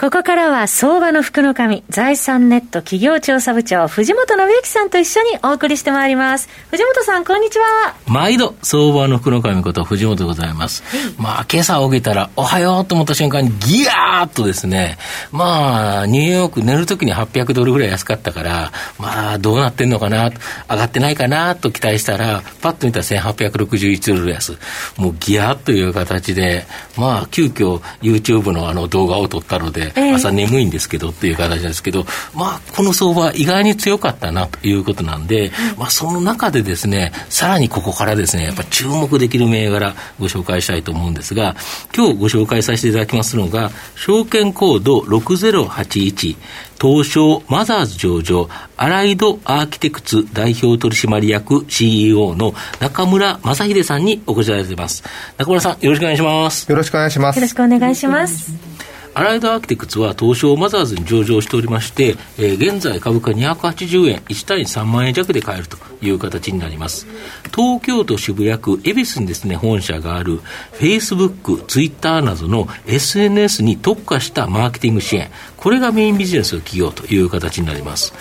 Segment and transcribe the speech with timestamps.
[0.00, 6.48] ここからは相場の福の神、財産ネット企業調査部長、藤本信之さんと一緒にお送りしてまいります。
[6.70, 7.94] 藤本さん、こんにちは。
[8.06, 10.82] 毎度、相場の福の神こと藤本でございます。
[11.18, 14.96] まあ、今朝起きたら、おはようと思った瞬間に、ギヤーっとですね、
[15.32, 20.30] まあ、ニューヨーク寝るときに800ドルぐらい安かったから、まあ、どうなってんのかな、
[20.70, 24.56] 上がってないかなと期待したら、パッと見たら1861ドル安。
[24.96, 26.64] もうギヤーという形で、
[26.96, 32.04] まあ、急遽 YouTube のあの動画を撮ったので、朝眠いんですけどっていう形ですけど、
[32.34, 41.56] まあ、この相場、意外に強かったなということなんで、まあ、その中でですね、さらにここからですね、やっぱ注目できる銘柄、ご紹介したいと思うんですが、
[41.94, 46.36] 今日ご紹介させていただきますのが、証券コード6081、
[46.80, 55.04] 東証マザーズ上場、アライドアーキテクツ代表取締役 CEO の中村正秀さんにお越しいただいています。
[55.36, 56.70] 中村さん、よろしくお願いします。
[56.70, 57.36] よろしくお願いします。
[57.36, 58.69] よろしくお願いします。
[59.12, 67.06] アライドアーキテクツは東証マザーズに上場しておりまして、えー、現在株価280円、1単位3万円弱で買えるという形になります。
[67.54, 70.40] 東京都渋谷区恵比寿にですね、本社がある
[70.74, 78.14] Facebook、Twitter などの SNS に特化したマーケティング支援、これがメインビジネスの企業という形になります。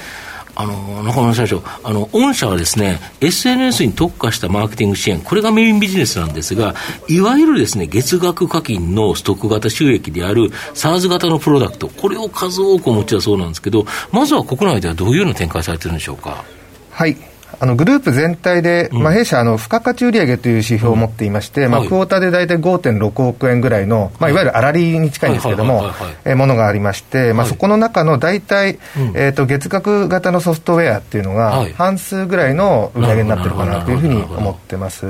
[0.61, 6.75] あの、中村社長、あの、御社はですね、SNS に特化したマーケティング支援、これがメインビジネスなんですが、
[7.07, 16.43] いわゆるですね、月額課金のストック型収益である SARS 型のプロダクト、これを数多くお持ちだそうなんですけど、まずは国内ではどういうのを展開されてるんでしょうか？
[16.91, 17.15] はい。
[17.59, 24.33] あのグループ全体で、まあ、弊社、あの付加価値売上という指標を持っていまして、まあ、クォーターで大体5.6億円ぐらいの、まあ、い。
[24.33, 25.91] わゆる粗利に近いんですけれども、
[26.35, 28.79] ものがありまして、まあ、そこの中の大体、
[29.15, 35.07] えー、と月額型のソフトウェアっていうのが、半数ぐらいの売上になってるかなというふうに思ってます。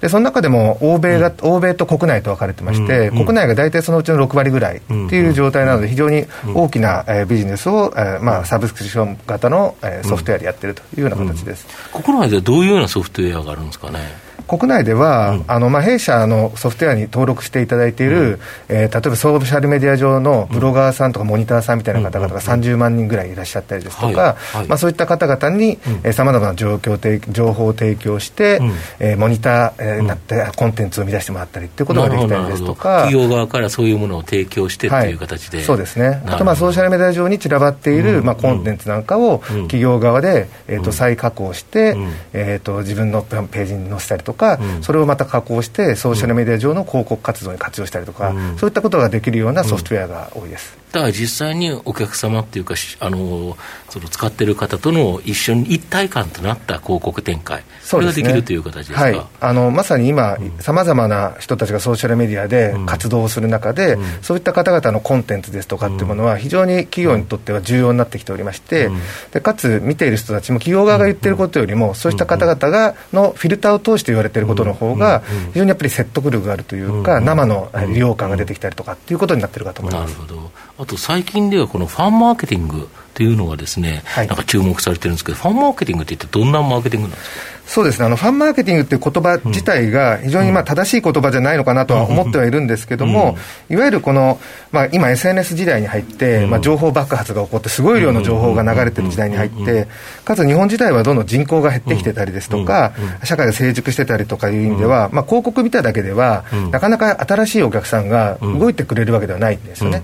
[0.00, 14.25] でその中でも欧米が、欧米と国内と分かれてまして、国内が大体そのうちの6割ぐらいっていう状態なので、非常に大きな、えー、ビジネスを、えーまあ、サブスクリプション型の、えー、ソフトウェアでやってるというような形です、国内ではどういうようなソフトウェアがあるんですかね？
[14.46, 24.36] 国内では、うん、あのまあ、弊社のソフトウェアに登録していただいている、うん、えー、例えばソーシャルメディア上のブロガーさんとかモニターさんみたいな方々が30万人ぐらいいらっしゃったりですとか、
[24.68, 25.78] まあ、そういった方々に
[26.12, 26.96] さまざまな状況
[27.32, 33.02] 情報を提供して、うん、えー、モニターになってコンテンツを生み出してもらったりっていうことができたりですとか。
[33.06, 36.22] 企業側からそういうものを提供してっていう形で、はい、そうですね。
[36.26, 41.96] あとまあソーシャルメディア上に散らばっている、まあ、コンテンツなんかを企業側で、えー、と再加工して、
[42.32, 44.35] えー、と自分のページに載せたりとか、
[44.82, 50.76] それをままた加工して、ソーシャルメディア上の広告活動に活用したりとか、うん、そういったことができるようなソフトウェアが多いです。
[50.92, 53.56] だから実際にお客様っていうか、あの
[53.90, 68.88] その使ってる方との一緒に一体感となった広告展開、それができるという形ですか、はい、あのまさに今、さまざまな人たちがソーシャルメディアで活動をする中で、うん、そういった方々のコンテンツですとかっていうものは、非常に企業にとっては重要になってきておりまして、
[69.32, 75.22] でかつ見ている人たちも、企業側が言ってることよりも、そうした方々がのフィルターを通して言われていることの方が、
[75.52, 80.12] 非常にやっぱり説得力があるというか、生の利用感が出てきたりとかっていうことになってるかと思います。
[80.12, 80.50] なるほど。
[80.78, 87.56] あと最近ではこのファンマーケティングというのがですね、はい、なんか注目されてるんですけど、ファンマーケティングって一体どんなマーケティングなんですか？
[87.66, 88.06] そうですね。
[88.06, 93.38] あの、ファンマーケティングっていう言葉自体が非常にまあ正しい言葉じゃないのかなとは思ってはいるんですけども、
[93.70, 94.38] いわゆるこの、
[94.70, 99.88] まあ、今、SNS 時代に入って、まあ、情報爆発が起こって、すごい量の情報が流れてる時代に入って、
[100.24, 102.92] かつ日本自体はどんどん人口が減ってきてたりですとか、
[103.24, 110.02] 社会が成熟してたりとかいう意味では、まあ、広告見ただけでは、なかなか新しいお客さんが動いてくれるわけではないんですよね。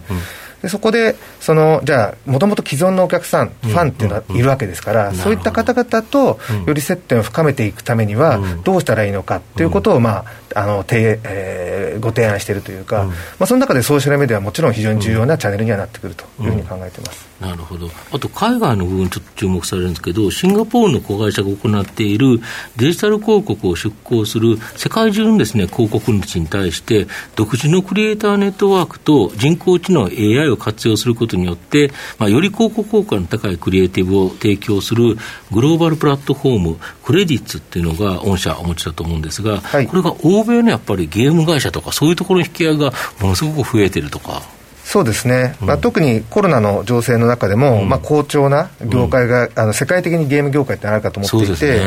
[0.62, 13.04] でそこでそのじゃあもともと既存のお客さん、ファンっていうのはいるわけですから、そういった方々とより接点を深めていくためにはどうしたらいいのかということを、まああのて、えー、ご提案しているというか、
[13.38, 17.32] まあ、その中でソーシャルメディアはもちろん非常に重要なチャンネルにはなってくるというふうに考えています。
[17.42, 17.90] なるほど。
[18.12, 22.40] あと、海外の部分、ちょっと注目されるんですけど、シンガポールの子会社が行っている
[22.76, 35.16] デジタル広告を出稿する世界中のですね、広告主に対して、独自のクリエイターネットワークと人工知能 AI を活用することによって、まあ、より広告効果の高いクリエイティブを提供する
[35.50, 44.42] グローバルプラットフォーム、クレディッツっていうのが御社お持ちだと思うんですが、はい、これが欧米のやっぱりゲーム会社とか、そういうところの引き合いがものすごく増えてるとか。
[44.84, 51.80] そうですね、まあ、特にコロナの情勢の中でも、まあ、好調な業界が、あの世界的にゲーム業界ってあるかと思っていて、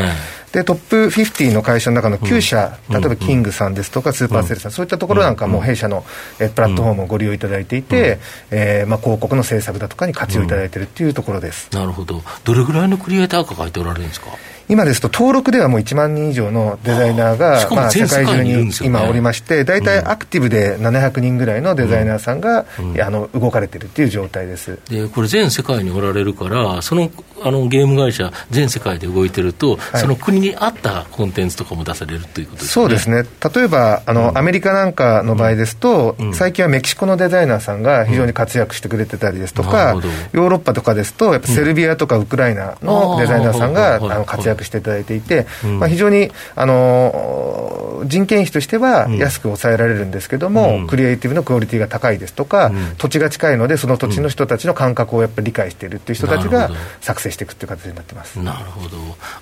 [0.54, 6.06] で、トップ50の会社の中の9社、例えばキングさんですとか、スーパーセルさん、そういったところなんかも弊社の
[6.40, 8.18] えプラットフォームをご利用いただいていて、
[8.50, 14.28] えーまあ、広告の制作だとかに活用いただいているっていうところです、なるほど、どれぐらいのクリエイター抱えておられるんですか？
[14.68, 24.80] 今ですと登録ではもう1万人以上のデザイナーがまあ世界中に今おりまして大体アクティブで700人ぐらいのデザイナーさんがあの動かれてるっていう状態です。
[24.90, 32.70] でこれ全世界におられるからそのあのゲーム会社全世界で動いてると、はい、その国に合ったコンテンツとかも出されるということですね。
[32.72, 33.24] そうですね。
[33.54, 39.96] 例えばあの、アメリカなんかの場合ですと、最近はメキシコのデザイナーさんが非常に活躍してくれてたりですとか、
[40.32, 45.48] ヨーロッパとかですとやっぱセルビアとかウクライナのデザイナーさんが、あの活躍していただいていて、
[45.80, 56.72] まあ、非常にあの人件費としては安く抑えられるんですけども、クリエイティブのクオリティが高いですとか、土地が近いのでその土地の人たちの感覚をやっぱり理解しているっていう人たちが
[57.02, 58.40] 作成していくっていう形になってます。
[58.40, 58.98] なるほど、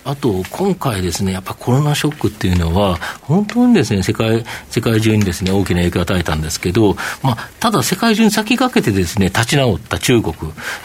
[0.05, 10.33] あと今回ですね、やっぱコロナショックっていうのは、本当にですね世界世界中にですね大きな影響を与えたんですけど、まあ、ただ世界中に先駆けてですね立ち直った中国、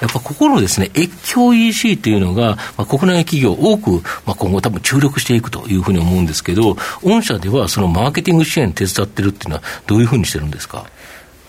[0.00, 10.87] やっぱここのですね越境 EC っていうのが、まあ、国内企業多く、まあ、今後多分注力していくというふうに思うんですけど、御社ではそのマーケティング支援手伝ってるっていうのは、どういうふうにしてるんですか？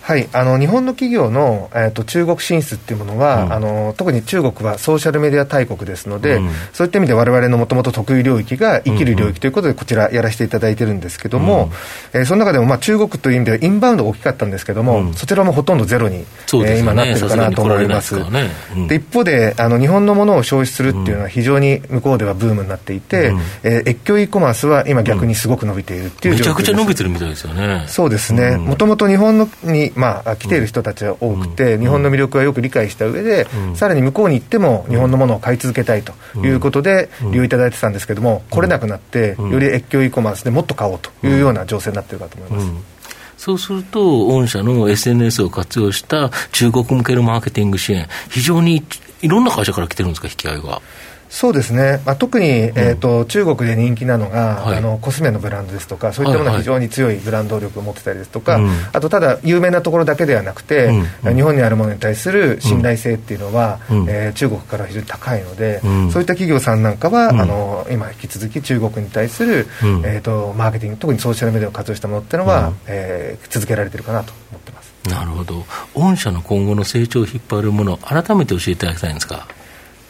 [0.09, 11.69] はい、あの日本の企業の、えーと、中国進出っていうものは、うん、あの、特に中国はソーシャルメディア大国ですので、うん、そういった意味で、われわれのもともと得意領域が生きる領域ということで、こちらやらせていただいてるんですけども、
[12.13, 16.25] うん、えー、その中でも、まあ、中国という意味では、インバウンドが大きかったんですけども、そちらもほとんどゼロに、ね。
[16.53, 18.15] えー、今なってるかなと思います。
[18.31, 18.49] ね、
[18.87, 27.83] で一方であの、日本のものを消費するっていうのは、非常に向こうではブームになっていて、うん、えー、越境 e コマースは今、逆にすごく伸びているっていう状況めちゃくちゃ伸びてるみたいですよね。
[27.85, 42.99] そうですね、もともと日本のに、まあ、来ている人人たちは多くて、日本の魅力はよく理解した上で、さらに向こうに行っても日本のものを買い続けたいということで利用いただいてたんですけども、来れなくなって、より越境 e コマースでもっと買おうというような情勢になっているかと思います。
[43.37, 48.83] そうすると、御社の SNS を活用した中国向けのマーケティング支援、非常に
[49.21, 50.81] いろんな会社から来てるんですか、引き合いが。
[51.29, 60.85] そうですね、まあ、特に、えーと、中国で人気なのが、はい、あのコスメのブランドですとか、そういったものが非常に強いブランド力を持ってたりですとか、はいはい、あとただ、有名なところだけではなくて、
[61.23, 69.67] うん、日本にあるものに対する信頼性っていうのは、うん、えー、中国から非常に高いので、うん、そういった企業さんなんかは、あの今、引き続き中国に対する、
[70.03, 74.89] えーと、マーケティング、特にソーシャルメディアを活用したものっていうのは、うん、えー、続けられてるかなと思ってます。
[75.07, 79.47] なるほど、御社の今後の成長を引っ張るもの、改めて教えていただきたいんですか。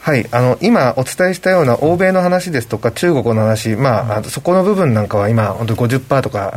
[0.00, 6.52] はい、あの今お伝えしたような欧米の話ですとか、中国の話、まあ、あそこの部分なんかは今、本当50%とか、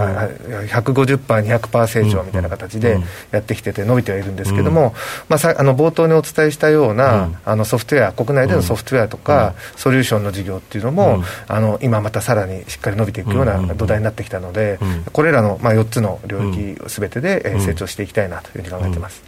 [0.47, 2.99] うん、150%、200%成長みたいな形で
[3.31, 4.95] やってきてて、伸びてはいるんですけども、
[5.27, 14.79] まあ、さあの冒頭にお伝えしたような、あのソフトウェア、国内でのソフトウェアとか、ソリューションの事業っていうのも、あの今またさらにしっかり伸びていくような土台になってきたので、
[15.11, 19.21] これらの、まあ、4つの領域すべてで、え成長していきたいなというふうに考えてます。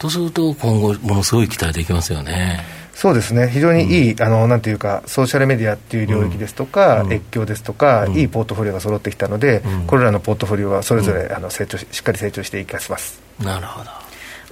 [0.00, 2.79] とすると、今後、ものすごい期待できますよね。
[2.94, 13.20] そうですね、非常にいい、うん、あのなんていうか、ソーシャルメディアっていう領域ですとか、うん、越境ですとか、うん、いいポートフォリオが揃ってきたので、これらのポートフォリオはそれぞれ、あの成長しっかり成長していきます。
[13.42, 13.90] なるほど。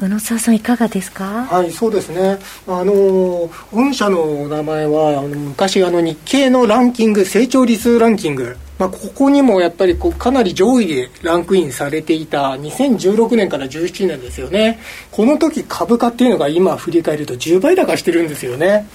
[0.00, 1.44] 宇野沢さんいかがですか？
[1.50, 2.38] はいそうですね。
[2.68, 14.78] あの御社の名前はあの昔あの日経のランキング成長率ランキングまあ、ここにもやっぱりこうかなり上位でランクインされていた2016年から17年ですよね。
[15.10, 18.88] この時株価っていうのが今振り返ると10倍高してるんですよね。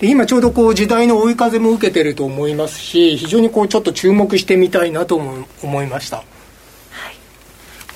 [0.00, 5.20] で今ちょうどこう時代の追い風も受けてると思いますし非常にこうちょっと注目してみたいなと
[5.62, 6.24] 思いました。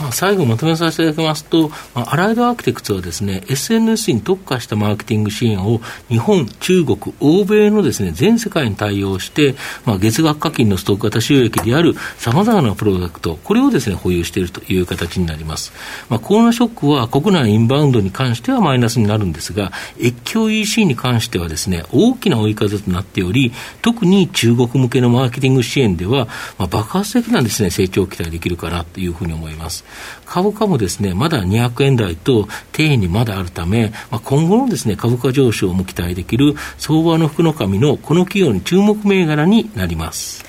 [0.04, 5.80] まあ、最後まとめさせていただきますと、まあ、アライドアーキテクツはですね、SNS に特化したマーケティング支援を
[6.10, 9.54] 日本、中国、欧米のですね、全世界に対応して、
[9.86, 15.72] まあ、月額課金のストック型収益である様々なプロダクト、これをですね、保有しているという形になります。
[16.10, 29.84] まあ、コロナショックは国内インバウンドに関してはマイナスになるんですが、越境 EC に関してはですね、大きな追い風となっており、特に中国向けのマーケティング支援では、まあ、爆発的なですね、成長を期待できるかなというふうに思います。。
[30.26, 40.44] 株価もですね、まだ200円台と底辺にまだあるため、まあ、今後のですね、株価上昇も期待できる相場の福の神のこの企業に注目銘柄になります。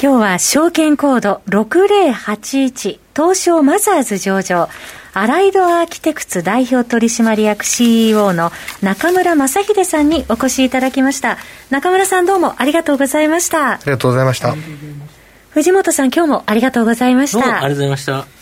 [0.00, 4.68] 今日は証券コード6081東証マザーズ上場。
[5.14, 8.52] アライドアーキテクツ代表取締役 CEO の
[8.82, 11.38] 中村正秀さんにお越しいただきました。
[11.70, 13.70] 中村さんどうもありがとうございました。
[13.70, 14.54] ありがとうございました。
[15.52, 17.38] 藤本さん今日もありがとうございました。
[17.38, 18.35] ありがとうございました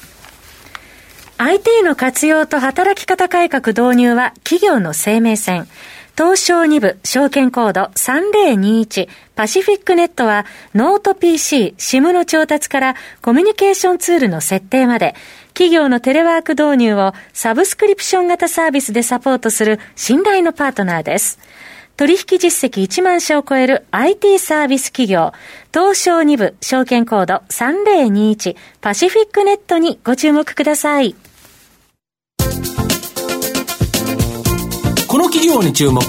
[1.37, 5.67] IT の活用と働き方改革導入は企業の生命線。
[6.17, 15.17] 東証2部証券コード3021パシフィックネットはノート PC、SIM の調達からコミュニケーションツールの設定まで
[15.49, 21.41] 企業のテレワーク導入をサブスクリプション型サービスでサポートする信頼のパートナーです。
[21.97, 25.33] 取引実績1万社を超える IT サービス企業、
[25.73, 31.17] 東証2部証券コード3021パシフィックネットにご注目ください。
[35.15, 36.03] この企業に注目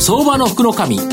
[0.00, 1.04] 相場の福の神こ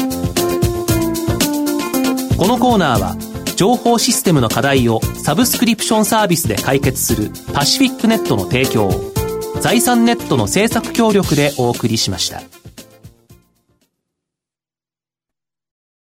[2.48, 3.18] のコーナーは
[3.58, 8.92] 情報システムの課題をサブスクリプションサービスで解決するパシフィックネットの提供を
[9.60, 12.63] 財産ネットの政策協力でお送りしました。